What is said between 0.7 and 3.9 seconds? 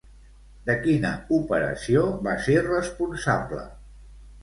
quina operació va ser responsable?